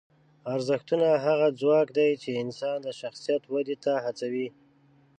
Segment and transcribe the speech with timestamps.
[0.53, 4.47] ارزښتونه هغه ځواک دی چې انسان د شخصیت ودې ته هڅوي.